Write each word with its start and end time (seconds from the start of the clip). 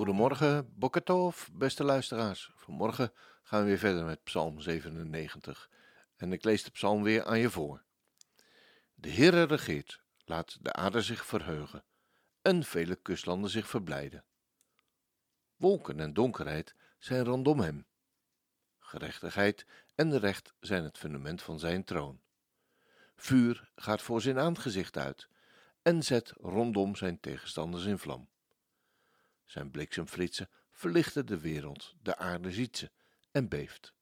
Goedemorgen, 0.00 0.72
Bokketov, 0.74 1.48
beste 1.52 1.84
luisteraars. 1.84 2.52
Vanmorgen 2.54 3.12
gaan 3.42 3.60
we 3.60 3.66
weer 3.66 3.78
verder 3.78 4.04
met 4.04 4.22
Psalm 4.22 4.60
97. 4.60 5.70
En 6.16 6.32
ik 6.32 6.44
lees 6.44 6.62
de 6.62 6.70
psalm 6.70 7.02
weer 7.02 7.24
aan 7.24 7.38
je 7.38 7.50
voor. 7.50 7.82
De 8.94 9.10
Heere 9.10 9.42
regeert, 9.42 10.02
laat 10.24 10.58
de 10.60 10.72
aarde 10.72 11.02
zich 11.02 11.26
verheugen 11.26 11.84
en 12.42 12.64
vele 12.64 12.96
kustlanden 12.96 13.50
zich 13.50 13.68
verblijden. 13.68 14.24
Wolken 15.56 16.00
en 16.00 16.12
donkerheid 16.12 16.74
zijn 16.98 17.24
rondom 17.24 17.60
hem. 17.60 17.86
Gerechtigheid 18.78 19.66
en 19.94 20.18
recht 20.18 20.54
zijn 20.60 20.84
het 20.84 20.98
fundament 20.98 21.42
van 21.42 21.58
zijn 21.58 21.84
troon. 21.84 22.20
Vuur 23.16 23.70
gaat 23.74 24.02
voor 24.02 24.20
zijn 24.20 24.38
aangezicht 24.38 24.96
uit 24.96 25.28
en 25.82 26.02
zet 26.02 26.32
rondom 26.36 26.96
zijn 26.96 27.20
tegenstanders 27.20 27.84
in 27.84 27.98
vlam. 27.98 28.28
Zijn 29.50 29.70
bliksemflitsen 29.70 30.48
verlichten 30.70 31.26
de 31.26 31.40
wereld, 31.40 31.94
de 32.02 32.16
aarde 32.16 32.52
ziet 32.52 32.76
ze 32.76 32.90
en 33.30 33.48
beeft. 33.48 33.92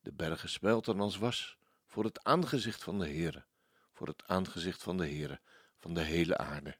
De 0.00 0.12
bergen 0.12 0.48
smelten 0.48 1.00
als 1.00 1.16
was 1.16 1.58
voor 1.86 2.04
het 2.04 2.24
aangezicht 2.24 2.82
van 2.82 2.98
de 2.98 3.06
Heere, 3.06 3.44
voor 3.92 4.06
het 4.06 4.22
aangezicht 4.26 4.82
van 4.82 4.96
de 4.96 5.06
Heere, 5.06 5.40
van 5.78 5.94
de 5.94 6.00
hele 6.00 6.36
aarde. 6.36 6.76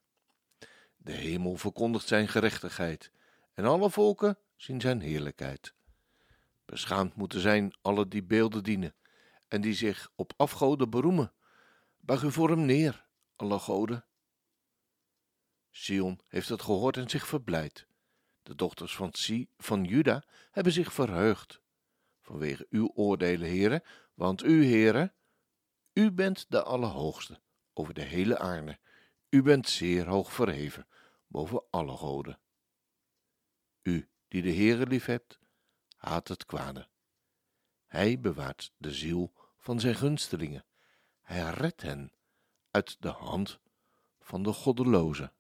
De 0.96 1.12
hemel 1.12 1.56
verkondigt 1.56 2.06
zijn 2.06 2.28
gerechtigheid 2.28 3.10
en 3.54 3.64
alle 3.64 3.91
volken 3.91 4.38
zien 4.56 4.80
zijn 4.80 5.00
heerlijkheid. 5.00 5.74
Beschaamd 6.64 7.14
moeten 7.14 7.41
zijn 7.41 7.76
alle 7.82 8.08
die 8.08 8.22
beelden 8.22 8.62
dienen 8.62 8.94
en 9.48 9.60
die 9.60 9.74
zich 9.74 10.10
op 10.14 10.32
afgoden 10.36 10.91
beroemen. 10.91 11.32
Buig 12.00 12.22
u 12.22 12.32
voor 12.32 12.50
hem 12.50 12.64
neer, 12.64 13.06
alle 13.36 13.58
goden. 13.58 14.04
Sion 15.77 16.20
heeft 16.28 16.48
het 16.48 16.62
gehoord 16.62 16.97
en 16.97 17.11
zich 17.11 17.27
verblijd. 17.27 17.86
De 18.42 18.55
dochters 18.55 18.97
van, 18.97 19.12
si, 19.12 19.48
van 19.58 19.84
Juda 19.84 20.25
hebben 20.50 20.72
zich 20.72 20.92
verheugd. 20.92 21.61
Vanwege 22.20 22.66
uw 22.70 22.91
oordelen, 22.94 23.48
heren, 23.48 23.83
want 24.14 24.44
u, 24.44 24.64
heren, 24.64 25.14
u 25.92 26.12
bent 26.12 26.47
de 26.48 26.62
Allerhoogste 26.62 27.41
over 27.72 27.94
de 27.94 28.03
hele 28.03 28.39
aarde. 28.39 28.78
U 29.28 29.42
bent 29.42 29.69
zeer 29.69 30.06
hoog 30.06 30.33
verheven 30.33 30.86
boven 31.27 31.64
alle 31.70 31.97
goden. 31.97 32.38
U, 33.83 34.09
die 34.28 34.42
de 34.42 34.53
Heere 34.55 34.86
liefhebt, 34.86 35.38
haat 35.97 36.28
het 36.28 36.47
kwade. 36.47 36.88
Hij 37.86 38.20
bewaart 38.20 38.72
de 38.77 38.92
ziel 38.92 39.33
van 39.56 39.81
zijn 39.81 39.94
gunstelingen. 39.94 40.64
Hij 41.20 41.50
redt 41.50 41.83
hen 41.83 42.12
uit 42.70 42.97
de 43.03 43.09
hand 43.09 43.61
van 44.20 44.42
de 44.42 44.53
goddelozen. 44.53 45.33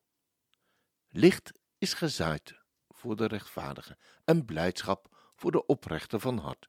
Licht 1.16 1.52
is 1.78 1.94
gezaaid 1.94 2.54
voor 2.88 3.16
de 3.16 3.26
rechtvaardige 3.26 3.96
en 4.24 4.44
blijdschap 4.44 5.32
voor 5.34 5.50
de 5.50 5.66
oprechte 5.66 6.20
van 6.20 6.38
hart. 6.38 6.68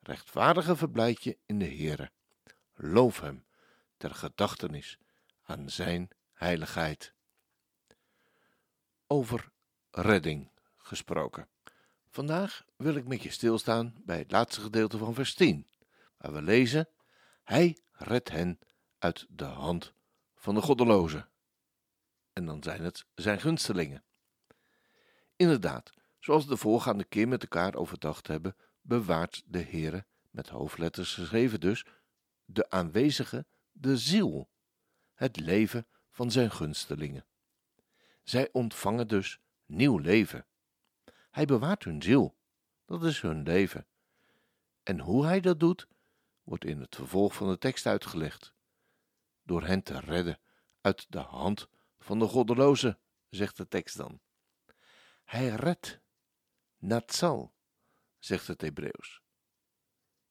Rechtvaardige 0.00 0.76
verblijd 0.76 1.24
je 1.24 1.38
in 1.46 1.58
de 1.58 1.64
Heere. 1.64 2.10
Loof 2.74 3.20
hem 3.20 3.46
ter 3.96 4.14
gedachtenis 4.14 4.98
aan 5.42 5.70
zijn 5.70 6.08
heiligheid. 6.32 7.12
Over 9.06 9.50
redding 9.90 10.50
gesproken. 10.76 11.48
Vandaag 12.10 12.64
wil 12.76 12.94
ik 12.94 13.06
met 13.06 13.22
je 13.22 13.30
stilstaan 13.30 13.94
bij 14.04 14.18
het 14.18 14.30
laatste 14.30 14.60
gedeelte 14.60 14.98
van 14.98 15.14
vers 15.14 15.34
10, 15.34 15.68
waar 16.16 16.32
we 16.32 16.42
lezen: 16.42 16.88
Hij 17.42 17.78
redt 17.92 18.30
hen 18.30 18.58
uit 18.98 19.26
de 19.28 19.44
hand 19.44 19.92
van 20.34 20.54
de 20.54 20.62
goddelozen. 20.62 21.28
En 22.36 22.46
dan 22.46 22.62
zijn 22.62 22.84
het 22.84 23.04
zijn 23.14 23.40
gunstelingen. 23.40 24.04
Inderdaad, 25.36 25.92
zoals 26.20 26.46
de 26.46 26.56
voorgaande 26.56 27.04
keer 27.04 27.28
met 27.28 27.42
elkaar 27.42 27.74
overdacht 27.74 28.26
hebben, 28.26 28.56
bewaart 28.80 29.42
de 29.46 29.62
Heere, 29.62 30.06
met 30.30 30.48
hoofdletters 30.48 31.14
geschreven 31.14 31.60
dus, 31.60 31.84
de 32.44 32.70
aanwezige, 32.70 33.46
de 33.72 33.96
ziel, 33.96 34.50
het 35.14 35.40
leven 35.40 35.86
van 36.10 36.30
zijn 36.30 36.50
gunstelingen. 36.50 37.26
Zij 38.22 38.48
ontvangen 38.52 39.08
dus 39.08 39.38
nieuw 39.66 39.98
leven. 39.98 40.46
Hij 41.30 41.44
bewaart 41.44 41.84
hun 41.84 42.02
ziel, 42.02 42.36
dat 42.84 43.04
is 43.04 43.20
hun 43.20 43.42
leven. 43.42 43.86
En 44.82 45.00
hoe 45.00 45.24
hij 45.24 45.40
dat 45.40 45.60
doet, 45.60 45.88
wordt 46.42 46.64
in 46.64 46.80
het 46.80 46.94
vervolg 46.94 47.34
van 47.34 47.48
de 47.48 47.58
tekst 47.58 47.86
uitgelegd. 47.86 48.52
Door 49.42 49.62
hen 49.62 49.82
te 49.82 50.00
redden 50.00 50.38
uit 50.80 51.06
de 51.08 51.18
hand 51.18 51.68
van 52.06 52.18
de 52.18 52.26
goddeloze, 52.26 52.98
zegt 53.28 53.56
de 53.56 53.68
tekst 53.68 53.96
dan. 53.96 54.20
Hij 55.24 55.48
redt. 55.48 56.00
Natsal, 56.76 57.54
zegt 58.18 58.46
het 58.46 58.60
Hebreeuws. 58.60 59.22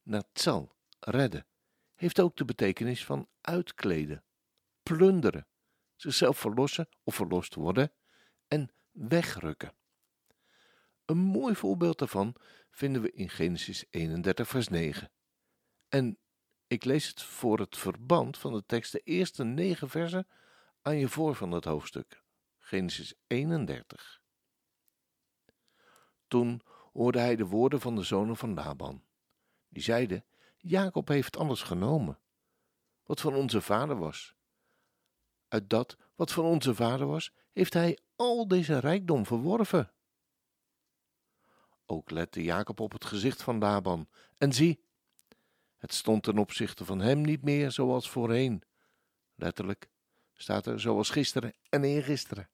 Natsal, 0.02 0.76
redden, 1.00 1.48
heeft 1.96 2.20
ook 2.20 2.38
de 2.38 2.46
betekenis 2.46 3.06
van 3.06 3.30
uitkleden, 3.42 4.24
plunderen, 4.84 5.48
zichzelf 5.96 6.38
verlossen 6.38 6.90
of 7.04 7.16
verlost 7.16 7.56
worden 7.56 7.92
en 8.48 8.72
wegrukken. 8.92 9.74
Een 11.06 11.18
mooi 11.18 11.56
voorbeeld 11.56 12.00
daarvan 12.00 12.36
vinden 12.72 13.02
we 13.02 13.12
in 13.12 13.30
Genesis 13.30 13.86
31, 13.90 14.48
vers 14.48 14.68
9. 14.68 15.12
En 15.88 16.18
ik 16.68 16.86
lees 16.86 17.08
het 17.08 17.22
voor 17.22 17.60
het 17.60 17.78
verband 17.78 18.38
van 18.38 18.54
de 18.54 18.66
tekst 18.66 18.92
de 18.92 19.00
eerste 19.00 19.44
negen 19.44 19.90
versen 19.90 20.28
aan 20.86 20.98
je 20.98 21.10
voor 21.10 21.36
van 21.36 21.52
het 21.52 21.66
hoofdstuk. 21.66 22.24
Genesis 22.58 23.14
31. 23.28 24.22
Toen 26.28 26.62
hoorde 26.94 27.20
hij 27.20 27.36
de 27.36 27.46
woorden 27.46 27.82
van 27.82 27.96
de 27.96 28.04
zonen 28.04 28.38
van 28.38 28.54
Laban. 28.54 29.04
Die 29.68 29.84
zeiden: 29.84 30.26
Jacob 30.58 31.08
heeft 31.08 31.38
alles 31.38 31.62
genomen, 31.62 32.20
wat 33.04 33.22
van 33.22 33.34
onze 33.34 33.62
vader 33.62 33.98
was. 33.98 34.36
Uit 35.48 35.70
dat 35.70 35.98
wat 36.16 36.32
van 36.32 36.46
onze 36.46 36.76
vader 36.76 37.08
was, 37.08 37.32
heeft 37.52 37.74
hij 37.74 38.00
al 38.16 38.48
deze 38.48 38.80
rijkdom 38.80 39.26
verworven. 39.26 39.94
Ook 41.86 42.10
lette 42.10 42.44
Jacob 42.44 42.80
op 42.80 42.92
het 42.92 43.06
gezicht 43.06 43.44
van 43.44 43.60
Laban, 43.60 44.10
en 44.38 44.54
zie, 44.54 44.84
het 45.78 45.94
stond 45.94 46.24
ten 46.24 46.38
opzichte 46.38 46.86
van 46.86 47.00
hem 47.00 47.22
niet 47.22 47.42
meer 47.44 47.72
zoals 47.72 48.10
voorheen. 48.10 48.64
Letterlijk 49.36 49.90
staat 50.36 50.66
er 50.66 50.80
zoals 50.80 51.10
gisteren 51.10 51.54
en 51.70 51.84
eergisteren. 51.84 52.50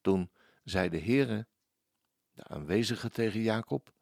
Toen 0.00 0.30
zei 0.64 0.88
de 0.88 1.00
Heere 1.00 1.46
de 2.32 2.44
aanwezige 2.44 3.10
tegen 3.10 3.40
Jacob: 3.40 3.92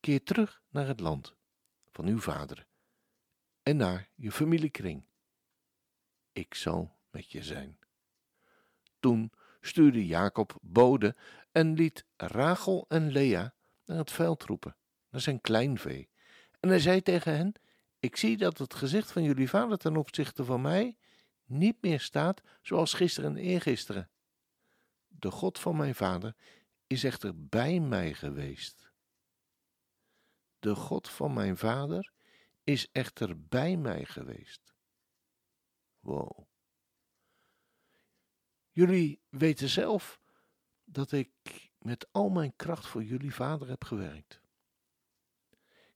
Keer 0.00 0.22
terug 0.22 0.62
naar 0.68 0.86
het 0.86 1.00
land 1.00 1.34
van 1.90 2.06
uw 2.06 2.20
vader 2.20 2.66
en 3.62 3.76
naar 3.76 4.08
je 4.14 4.32
familiekring. 4.32 5.04
Ik 6.32 6.54
zal 6.54 6.96
met 7.10 7.32
je 7.32 7.42
zijn. 7.42 7.78
Toen 9.00 9.32
stuurde 9.60 10.06
Jacob 10.06 10.58
bode 10.60 11.16
en 11.52 11.72
liet 11.72 12.04
Rachel 12.16 12.84
en 12.88 13.10
Lea 13.10 13.54
naar 13.84 13.96
het 13.98 14.10
veld 14.10 14.42
roepen, 14.42 14.76
naar 15.10 15.20
zijn 15.20 15.40
kleinvee. 15.40 16.08
En 16.60 16.68
hij 16.68 16.78
zei 16.78 17.02
tegen 17.02 17.36
hen: 17.36 17.54
Ik 18.04 18.16
zie 18.16 18.36
dat 18.36 18.58
het 18.58 18.74
gezicht 18.74 19.12
van 19.12 19.22
jullie 19.22 19.48
vader 19.48 19.78
ten 19.78 19.96
opzichte 19.96 20.44
van 20.44 20.60
mij 20.60 20.96
niet 21.44 21.82
meer 21.82 22.00
staat 22.00 22.42
zoals 22.62 22.92
gisteren 22.92 23.30
en 23.30 23.42
eergisteren. 23.42 24.10
De 25.08 25.30
God 25.30 25.58
van 25.58 25.76
mijn 25.76 25.94
vader 25.94 26.36
is 26.86 27.04
echter 27.04 27.46
bij 27.46 27.80
mij 27.80 28.14
geweest. 28.14 28.92
De 30.58 30.74
God 30.74 31.08
van 31.08 31.32
mijn 31.32 31.56
vader 31.56 32.12
is 32.64 32.90
echter 32.92 33.40
bij 33.40 33.76
mij 33.76 34.04
geweest. 34.04 34.74
Wow. 36.00 36.46
Jullie 38.70 39.20
weten 39.28 39.68
zelf 39.68 40.20
dat 40.84 41.12
ik 41.12 41.30
met 41.78 42.06
al 42.12 42.28
mijn 42.28 42.56
kracht 42.56 42.86
voor 42.86 43.04
jullie 43.04 43.34
vader 43.34 43.68
heb 43.68 43.84
gewerkt. 43.84 44.43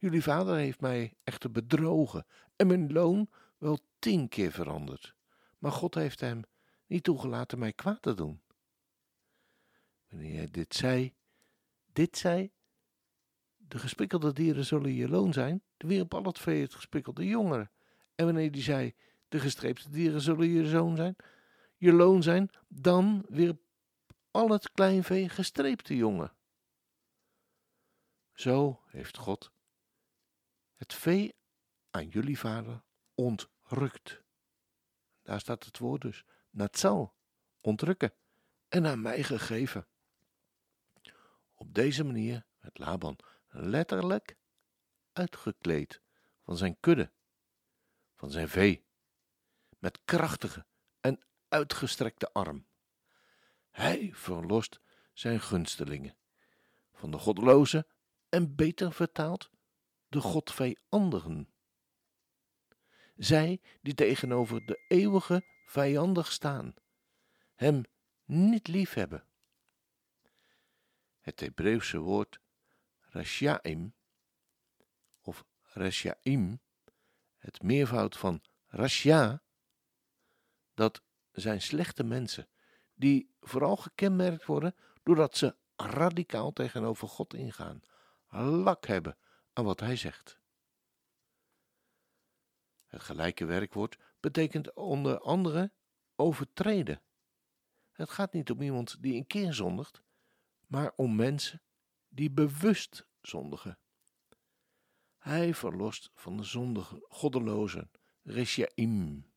Jullie 0.01 0.23
vader 0.23 0.57
heeft 0.57 0.81
mij 0.81 1.15
echter 1.25 1.51
bedrogen 1.51 2.27
en 2.57 2.67
mijn 2.67 2.93
loon 2.93 3.31
wel 3.57 3.79
tien 3.99 4.29
keer 4.29 4.53
veranderd, 4.53 5.15
maar 5.59 5.73
God 5.73 5.95
heeft 5.95 6.21
hem 6.21 6.43
niet 6.87 7.03
toegelaten 7.03 7.59
mij 7.59 7.73
kwaad 7.73 8.03
te 8.03 8.15
doen. 8.15 8.43
Wanneer 10.09 10.37
hij 10.37 10.51
dit 10.51 10.75
zei, 10.75 11.15
dit 11.93 12.19
zei, 12.19 12.51
de 13.57 13.79
gespikkelde 13.79 14.33
dieren 14.33 14.65
zullen 14.65 14.93
je 14.93 15.09
loon 15.09 15.33
zijn, 15.33 15.63
wierp 15.77 16.15
al 16.15 16.23
het 16.23 16.39
vee 16.39 16.63
het 16.63 16.75
gespikkelde 16.75 17.27
jongeren. 17.27 17.71
En 18.15 18.25
wanneer 18.25 18.51
die 18.51 18.63
zei, 18.63 18.95
de 19.29 19.39
gestreepte 19.39 19.91
dieren 19.91 20.21
zullen 20.21 20.49
je 20.49 20.67
zoon 20.67 20.97
zijn, 20.97 21.17
je 21.77 21.93
loon 21.93 22.23
zijn, 22.23 22.51
dan 22.69 23.25
wierp 23.29 23.61
al 24.31 24.49
het 24.49 24.73
kleinvee 24.73 25.29
gestreepte 25.29 25.97
jongen. 25.97 26.33
Zo 28.33 28.81
heeft 28.87 29.17
God 29.17 29.53
het 30.79 30.95
vee 30.95 31.35
aan 31.91 32.09
jullie 32.09 32.39
vader 32.39 32.83
ontrukt. 33.15 34.23
Daar 35.23 35.41
staat 35.41 35.65
het 35.65 35.79
woord 35.79 36.01
dus, 36.01 36.25
natsal, 36.51 37.15
ontrukken, 37.61 38.15
en 38.69 38.87
aan 38.87 39.01
mij 39.01 39.23
gegeven. 39.23 39.87
Op 41.55 41.75
deze 41.75 42.05
manier 42.05 42.47
werd 42.59 42.79
Laban 42.79 43.19
letterlijk 43.49 44.37
uitgekleed 45.13 46.01
van 46.43 46.57
zijn 46.57 46.81
kudde, 46.81 47.11
van 48.15 48.31
zijn 48.31 48.49
vee, 48.49 48.85
met 49.79 49.99
krachtige 50.05 50.67
en 51.01 51.21
uitgestrekte 51.49 52.33
arm. 52.33 52.67
Hij 53.71 54.11
verlost 54.15 54.81
zijn 55.13 55.41
gunstelingen 55.41 56.17
van 56.93 57.11
de 57.11 57.19
goddeloze 57.19 57.87
en 58.29 58.55
beter 58.55 58.93
vertaald 58.93 59.51
de 60.09 60.21
godvijandigen. 60.21 61.49
Zij 63.17 63.61
die 63.83 63.95
tegenover 63.95 64.67
de 64.67 64.85
eeuwige 64.89 65.45
vijandig 65.65 66.33
staan, 66.33 66.75
hem 67.55 67.83
niet 68.25 68.69
lief 68.69 68.95
hebben. 68.95 69.25
Het 71.21 71.41
Hebreeuwse 71.41 71.99
woord 71.99 72.41
rashaim 73.01 73.95
of 75.21 75.45
rashaim, 75.63 76.61
het 77.39 77.63
meervoud 77.63 78.17
van 78.17 78.43
rasha, 78.67 79.43
dat 80.75 81.03
zijn 81.33 81.63
slechte 81.63 82.05
mensen 82.05 82.49
die 82.95 83.35
vooral 83.41 83.77
gekenmerkt 83.77 84.45
worden 84.45 84.75
doordat 85.03 85.37
ze 85.37 85.57
radicaal 85.77 86.53
tegenover 86.53 87.09
God 87.09 87.35
ingaan, 87.35 87.83
lak 88.63 88.87
hebben 88.87 89.17
aan 89.59 89.65
wat 89.65 89.81
hij 89.81 89.97
zegt. 89.97 90.39
Het 92.87 93.03
gelijke 93.03 93.45
werkwoord 93.45 93.99
betekent 94.21 94.75
onder 94.75 95.21
andere 95.21 95.73
overtreden. 96.17 97.03
Het 97.93 98.11
gaat 98.11 98.33
niet 98.33 98.51
om 98.51 98.63
iemand 98.63 99.03
die 99.03 99.15
een 99.15 99.27
keer 99.27 99.55
zondigt, 99.55 100.03
maar 100.67 100.93
om 100.97 101.17
mensen 101.17 101.63
die 102.09 102.31
bewust 102.31 103.07
zondigen. 103.21 103.79
Hij 105.19 105.55
verlost 105.55 106.11
van 106.15 106.37
de 106.37 106.43
zondige 106.43 107.07
goddelozen, 107.09 107.91
reshaim. 108.23 109.33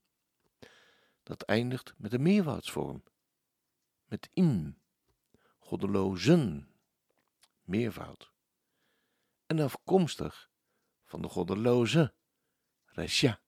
Dat 1.23 1.41
eindigt 1.41 1.93
met 1.97 2.13
een 2.13 2.21
meerwoudsvorm, 2.21 3.03
met 4.05 4.29
im, 4.33 4.81
goddelozen, 5.59 6.69
meervoud. 7.61 8.30
En 9.51 9.59
afkomstig 9.59 10.49
van 11.05 11.21
de 11.21 11.27
goddeloze, 11.27 12.13
resha. 12.85 13.41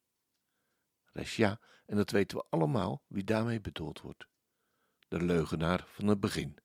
Resha, 1.05 1.59
en 1.85 1.95
dat 1.95 2.11
weten 2.11 2.37
we 2.37 2.45
allemaal 2.49 3.03
wie 3.07 3.23
daarmee 3.23 3.61
bedoeld 3.61 4.01
wordt. 4.01 4.27
De 5.07 5.21
leugenaar 5.21 5.85
van 5.87 6.07
het 6.07 6.19
begin, 6.19 6.57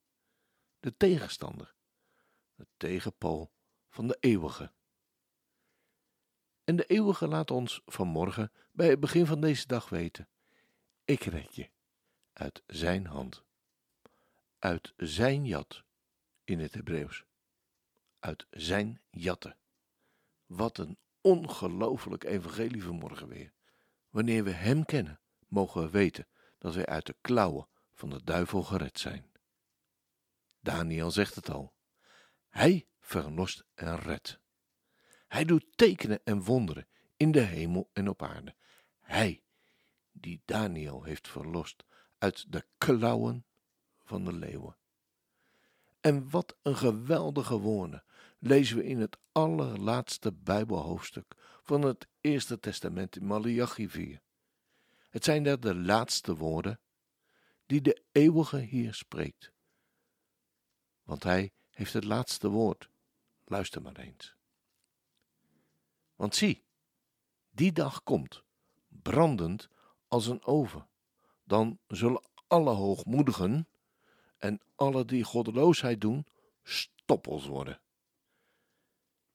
de 0.80 0.96
tegenstander, 0.96 1.74
de 2.54 2.66
tegenpool 2.76 3.52
van 3.88 4.06
de 4.06 4.16
eeuwige. 4.20 4.72
En 6.64 6.76
de 6.76 6.86
eeuwige 6.86 7.28
laat 7.28 7.50
ons 7.50 7.82
vanmorgen 7.86 8.52
bij 8.72 8.88
het 8.88 9.00
begin 9.00 9.26
van 9.26 9.40
deze 9.40 9.66
dag 9.66 9.88
weten: 9.88 10.28
ik 11.04 11.22
red 11.22 11.54
je 11.54 11.70
uit 12.32 12.62
zijn 12.66 13.06
hand, 13.06 13.44
uit 14.58 14.92
zijn 14.96 15.44
jat 15.44 15.84
in 16.44 16.60
het 16.60 16.74
Hebreeuws, 16.74 17.27
uit 18.18 18.46
zijn 18.50 19.00
jatten. 19.10 19.56
Wat 20.46 20.78
een 20.78 20.98
ongelooflijk 21.20 22.24
evangelie 22.24 22.82
vanmorgen 22.82 23.28
weer. 23.28 23.52
Wanneer 24.10 24.44
we 24.44 24.50
hem 24.50 24.84
kennen, 24.84 25.20
mogen 25.48 25.82
we 25.82 25.90
weten 25.90 26.26
dat 26.58 26.74
wij 26.74 26.86
uit 26.86 27.06
de 27.06 27.16
klauwen 27.20 27.68
van 27.94 28.10
de 28.10 28.24
duivel 28.24 28.62
gered 28.62 28.98
zijn. 28.98 29.30
Daniel 30.60 31.10
zegt 31.10 31.34
het 31.34 31.50
al. 31.50 31.74
Hij 32.48 32.86
verlost 33.00 33.64
en 33.74 33.96
redt. 33.96 34.40
Hij 35.26 35.44
doet 35.44 35.66
tekenen 35.74 36.20
en 36.24 36.42
wonderen 36.42 36.88
in 37.16 37.32
de 37.32 37.40
hemel 37.40 37.90
en 37.92 38.08
op 38.08 38.22
aarde. 38.22 38.54
Hij, 39.00 39.42
die 40.12 40.42
Daniel 40.44 41.02
heeft 41.02 41.28
verlost 41.28 41.84
uit 42.18 42.52
de 42.52 42.66
klauwen 42.78 43.46
van 44.04 44.24
de 44.24 44.32
leeuwen. 44.32 44.76
En 46.00 46.30
wat 46.30 46.56
een 46.62 46.76
geweldige 46.76 47.58
woorden 47.58 48.04
lezen 48.38 48.76
we 48.76 48.84
in 48.84 49.00
het 49.00 49.18
allerlaatste 49.32 50.32
Bijbelhoofdstuk 50.32 51.34
van 51.62 51.82
het 51.82 52.08
Eerste 52.20 52.60
Testament 52.60 53.16
in 53.16 53.26
Malachi 53.26 53.88
4. 53.88 54.20
Het 55.10 55.24
zijn 55.24 55.42
daar 55.42 55.60
de 55.60 55.74
laatste 55.74 56.36
woorden 56.36 56.80
die 57.66 57.80
de 57.80 58.04
eeuwige 58.12 58.58
hier 58.58 58.94
spreekt. 58.94 59.52
Want 61.02 61.22
hij 61.22 61.52
heeft 61.70 61.92
het 61.92 62.04
laatste 62.04 62.48
woord. 62.48 62.90
Luister 63.44 63.82
maar 63.82 63.96
eens. 63.96 64.36
Want 66.14 66.34
zie, 66.34 66.64
die 67.50 67.72
dag 67.72 68.02
komt, 68.02 68.42
brandend 68.88 69.68
als 70.08 70.26
een 70.26 70.44
oven. 70.44 70.88
Dan 71.44 71.78
zullen 71.86 72.22
alle 72.46 72.70
hoogmoedigen 72.70 73.68
en 74.38 74.60
alle 74.74 75.04
die 75.04 75.24
goddeloosheid 75.24 76.00
doen, 76.00 76.26
stoppels 76.62 77.46
worden. 77.46 77.80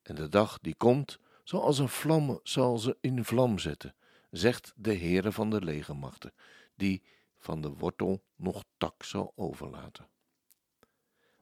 En 0.02 0.16
de 0.16 0.30
dag 0.30 0.60
die 0.60 0.76
komt, 0.76 1.20
zal 1.44 1.64
als 1.64 1.80
een 1.80 1.90
vlam, 1.90 2.40
zal 2.44 2.78
ze 2.78 2.98
in 3.02 3.26
vlam 3.26 3.60
zetten, 3.60 3.96
zegt 4.30 4.74
de 4.76 4.98
Heere 4.98 5.32
van 5.32 5.50
de 5.50 5.62
legermachten, 5.62 6.34
die 6.76 7.04
van 7.38 7.62
de 7.62 7.70
wortel 7.70 8.24
nog 8.36 8.64
tak 8.78 9.04
zal 9.04 9.34
overlaten. 9.36 10.08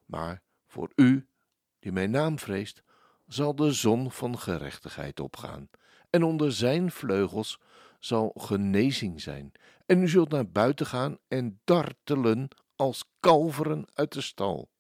Maar 0.06 0.42
voor 0.66 0.92
u, 0.96 1.28
die 1.80 1.92
mijn 1.92 2.12
naam 2.12 2.40
vreest, 2.40 2.84
zal 3.28 3.56
de 3.56 3.72
zon 3.72 4.12
van 4.12 4.40
gerechtigheid 4.40 5.20
opgaan, 5.20 5.70
en 6.10 6.24
onder 6.24 6.54
zijn 6.54 6.92
vleugels 6.92 7.60
zal 8.00 8.34
genezing 8.38 9.22
zijn, 9.22 9.52
en 9.86 10.02
u 10.02 10.08
zult 10.08 10.30
naar 10.30 10.50
buiten 10.50 10.86
gaan 10.86 11.18
en 11.28 11.60
dartelen 11.64 12.48
als 12.82 13.04
kalveren 13.20 13.86
uit 13.94 14.14
de 14.14 14.22
stal. 14.22 14.72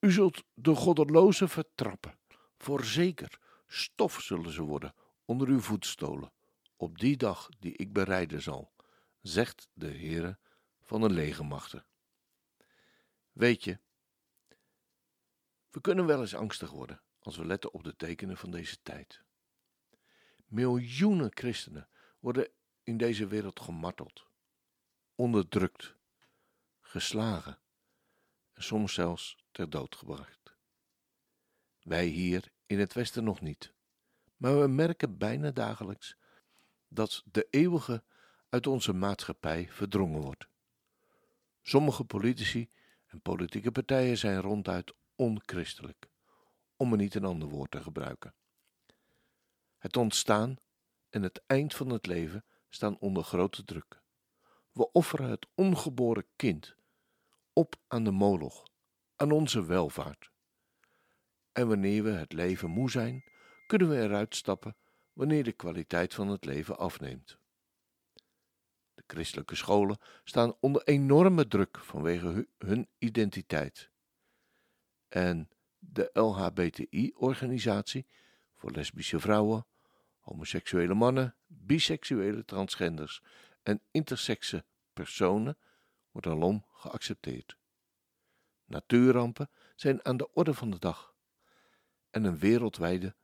U 0.00 0.12
zult 0.12 0.44
de 0.54 0.74
goddelozen 0.74 1.48
vertrappen, 1.48 2.18
voorzeker 2.58 3.38
stof 3.66 4.20
zullen 4.20 4.52
ze 4.52 4.62
worden 4.62 4.94
onder 5.24 5.48
uw 5.48 5.60
voetstolen, 5.60 6.32
op 6.76 6.98
die 6.98 7.16
dag 7.16 7.48
die 7.58 7.76
ik 7.76 7.92
bereiden 7.92 8.42
zal, 8.42 8.72
zegt 9.20 9.68
de 9.72 9.86
Heere 9.86 10.38
van 10.82 11.00
de 11.00 11.10
legermachten. 11.10 11.84
Weet 13.32 13.64
je, 13.64 13.78
we 15.70 15.80
kunnen 15.80 16.06
wel 16.06 16.20
eens 16.20 16.34
angstig 16.34 16.70
worden 16.70 17.02
als 17.18 17.36
we 17.36 17.46
letten 17.46 17.72
op 17.72 17.84
de 17.84 17.96
tekenen 17.96 18.36
van 18.36 18.50
deze 18.50 18.82
tijd. 18.82 19.22
Miljoenen 20.46 21.30
christenen 21.34 21.88
worden 22.20 22.48
in 22.82 22.96
deze 22.96 23.26
wereld 23.26 23.60
gemarteld, 23.60 24.26
onderdrukt, 25.14 25.98
geslagen 26.90 27.58
en 28.52 28.62
soms 28.62 28.94
zelfs 28.94 29.36
ter 29.50 29.70
dood 29.70 29.96
gebracht. 29.96 30.54
Wij 31.82 32.06
hier 32.06 32.52
in 32.66 32.78
het 32.78 32.92
Westen 32.92 33.24
nog 33.24 33.40
niet, 33.40 33.72
maar 34.36 34.60
we 34.60 34.66
merken 34.66 35.18
bijna 35.18 35.50
dagelijks 35.50 36.16
dat 36.88 37.22
de 37.30 37.46
eeuwige 37.50 38.02
uit 38.48 38.66
onze 38.66 38.92
maatschappij 38.92 39.68
verdrongen 39.70 40.20
wordt. 40.20 40.48
Sommige 41.62 42.04
politici 42.04 42.70
en 43.06 43.20
politieke 43.20 43.72
partijen 43.72 44.18
zijn 44.18 44.40
ronduit 44.40 44.92
onchristelijk, 45.16 46.08
om 46.76 46.92
er 46.92 46.98
niet 46.98 47.14
een 47.14 47.24
ander 47.24 47.48
woord 47.48 47.70
te 47.70 47.82
gebruiken. 47.82 48.34
Het 49.78 49.96
ontstaan 49.96 50.56
en 51.10 51.22
het 51.22 51.42
eind 51.46 51.74
van 51.74 51.88
het 51.88 52.06
leven 52.06 52.44
staan 52.68 52.98
onder 52.98 53.24
grote 53.24 53.64
druk. 53.64 54.00
We 54.72 54.92
offeren 54.92 55.30
het 55.30 55.46
ongeboren 55.54 56.26
kind 56.36 56.78
op 57.52 57.74
aan 57.86 58.04
de 58.04 58.10
moloch, 58.10 58.66
aan 59.16 59.30
onze 59.30 59.64
welvaart. 59.64 60.30
En 61.52 61.68
wanneer 61.68 62.02
we 62.02 62.10
het 62.10 62.32
leven 62.32 62.70
moe 62.70 62.90
zijn, 62.90 63.24
kunnen 63.66 63.88
we 63.88 63.96
eruit 63.96 64.34
stappen 64.34 64.76
wanneer 65.12 65.44
de 65.44 65.52
kwaliteit 65.52 66.14
van 66.14 66.28
het 66.28 66.44
leven 66.44 66.78
afneemt. 66.78 67.38
De 68.94 69.02
christelijke 69.06 69.54
scholen 69.54 69.98
staan 70.24 70.56
onder 70.60 70.82
enorme 70.84 71.48
druk 71.48 71.78
vanwege 71.78 72.48
hun 72.58 72.88
identiteit. 72.98 73.90
En 75.08 75.48
de 75.78 76.10
LHBTI-organisatie 76.12 78.06
voor 78.54 78.70
lesbische 78.70 79.20
vrouwen, 79.20 79.66
homoseksuele 80.20 80.94
mannen, 80.94 81.36
biseksuele 81.46 82.44
transgenders 82.44 83.22
en 83.62 83.82
intersexe 83.90 84.64
personen 84.92 85.58
wordt 86.10 86.26
alom 86.26 86.64
geaccepteerd. 86.72 87.56
Natuurrampen 88.64 89.50
zijn 89.76 90.04
aan 90.04 90.16
de 90.16 90.32
orde 90.32 90.54
van 90.54 90.70
de 90.70 90.78
dag 90.78 91.14
en 92.10 92.24
een 92.24 92.38
wereldwijde 92.38 93.16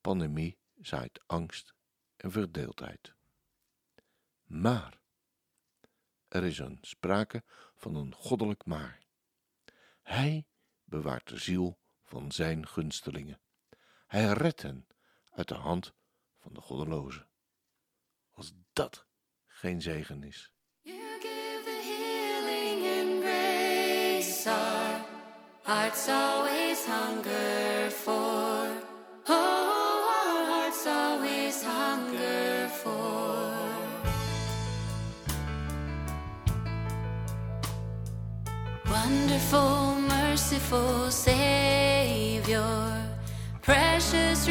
pandemie 0.00 0.58
zaait 0.80 1.20
angst 1.26 1.74
en 2.16 2.30
verdeeldheid. 2.30 3.14
Maar 4.44 5.00
er 6.28 6.44
is 6.44 6.58
een 6.58 6.78
sprake 6.80 7.44
van 7.74 7.94
een 7.94 8.14
goddelijk 8.14 8.64
maar. 8.64 9.04
Hij 10.02 10.46
bewaart 10.84 11.28
de 11.28 11.38
ziel 11.38 11.78
van 12.02 12.32
zijn 12.32 12.66
gunstelingen. 12.66 13.40
Hij 14.06 14.32
redt 14.32 14.62
hen 14.62 14.86
uit 15.30 15.48
de 15.48 15.54
hand 15.54 15.94
van 16.38 16.54
de 16.54 16.60
goddelozen. 16.60 17.28
Als 18.32 18.52
dat 18.72 19.06
geen 19.46 19.82
zegen 19.82 20.22
is. 20.22 20.55
Hearts 25.66 26.08
always 26.08 26.86
hunger 26.86 27.90
for. 27.90 28.70
Oh, 29.28 30.12
our 30.14 30.46
hearts 30.52 30.86
always 30.86 31.60
hunger 31.60 32.68
for. 32.68 33.50
Wonderful, 38.88 39.96
merciful 40.08 41.10
Savior, 41.10 42.72
precious 43.60 44.46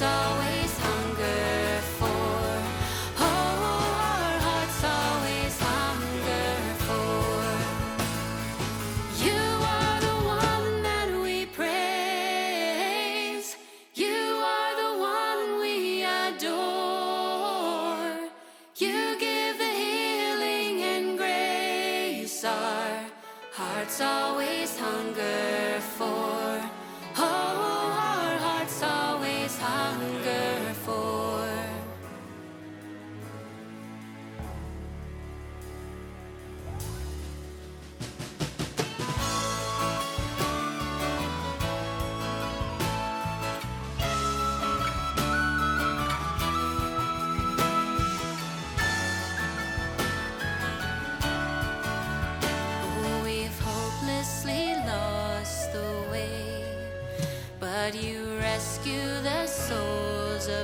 hearts 0.00 0.39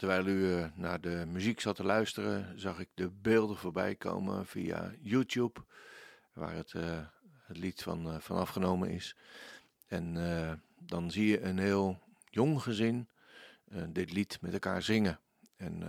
Terwijl 0.00 0.26
u 0.26 0.54
eh, 0.54 0.66
naar 0.74 1.00
de 1.00 1.24
muziek 1.26 1.60
zat 1.60 1.76
te 1.76 1.84
luisteren, 1.84 2.60
zag 2.60 2.78
ik 2.78 2.88
de 2.94 3.10
beelden 3.10 3.56
voorbij 3.56 3.94
komen 3.94 4.46
via 4.46 4.92
YouTube, 5.00 5.64
waar 6.32 6.54
het, 6.54 6.74
eh, 6.74 7.06
het 7.42 7.56
lied 7.58 7.82
van, 7.82 8.22
van 8.22 8.36
afgenomen 8.36 8.90
is. 8.90 9.16
En 9.86 10.14
dan 10.78 11.10
zie 11.10 11.26
je 11.26 11.40
een 11.40 11.58
heel 11.58 11.98
jong 12.24 12.62
gezin 12.62 13.08
dit 13.88 14.12
lied 14.12 14.40
met 14.40 14.52
elkaar 14.52 14.82
zingen. 14.82 15.20
En 15.56 15.82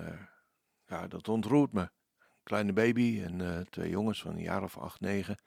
ja, 0.87 1.07
dat 1.07 1.27
ontroert 1.27 1.73
me. 1.73 1.81
Een 1.81 1.89
kleine 2.43 2.73
baby 2.73 3.21
en 3.23 3.67
twee 3.69 3.89
jongens 3.89 4.21
van 4.21 4.31
een 4.31 4.41
jaar 4.41 4.63
of 4.63 4.77
acht, 4.77 4.99
negen. 4.99 5.39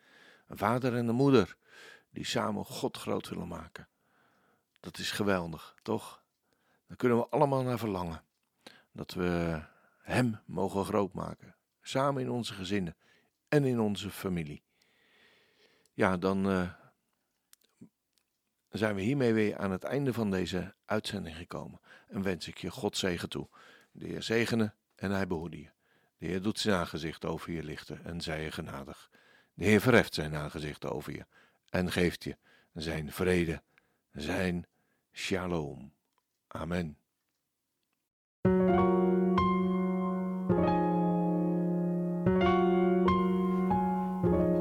Een 0.47 0.59
vader 0.59 0.97
en 0.97 1.09
een 1.09 1.15
moeder 1.15 1.57
die 2.11 2.25
samen 2.25 2.65
God 2.65 2.97
groot 2.97 3.29
willen 3.29 3.49
maken. 3.49 3.89
Dat 4.81 4.99
is 4.99 5.11
geweldig, 5.11 5.75
toch? 5.83 6.23
Daar 6.87 6.97
kunnen 6.97 7.19
we 7.19 7.29
allemaal 7.29 7.63
naar 7.63 7.79
verlangen. 7.79 8.24
Dat 8.95 9.13
we 9.15 9.63
Hem 9.99 10.41
mogen 10.45 10.85
grootmaken. 10.85 11.55
Samen 11.81 12.23
in 12.23 12.31
onze 12.31 12.55
gezinnen 12.55 12.97
en 13.49 13.65
in 13.65 13.81
onze 13.81 14.11
familie. 14.11 14.63
Ja, 15.93 16.17
dan 16.17 16.51
uh, 16.51 16.73
zijn 18.71 18.95
we 18.95 19.01
hiermee 19.01 19.33
weer 19.33 19.59
aan 19.59 19.71
het 19.71 19.85
einde 19.85 20.13
van 20.13 20.31
deze 20.31 20.75
uitzending 20.85 21.37
gekomen. 21.37 21.81
En 22.09 22.23
wens 22.23 22.49
ik 22.49 22.59
je 22.59 22.71
God 22.71 22.97
zegen 22.97 23.29
toe. 23.29 23.49
De 23.91 24.07
Heer 24.07 24.23
zegene 24.23 24.75
en 24.95 25.11
hij 25.11 25.27
behoede 25.27 25.61
je. 25.61 25.71
De 26.19 26.27
Heer 26.27 26.43
doet 26.43 26.59
zijn 26.59 26.77
aangezicht 26.77 27.25
over 27.25 27.53
je 27.53 27.63
lichten 27.63 28.05
en 28.05 28.21
zij 28.21 28.43
je 28.43 28.51
genadig. 28.51 29.11
De 29.55 29.65
Heer 29.65 29.81
verheft 29.81 30.15
zijn 30.15 30.35
aangezicht 30.35 30.85
over 30.85 31.13
je 31.13 31.27
en 31.69 31.93
geeft 31.93 32.25
je 32.25 32.37
zijn 32.73 33.13
vrede, 33.13 33.63
zijn 34.13 34.67
shalom. 35.13 35.93
Amen. 36.47 37.04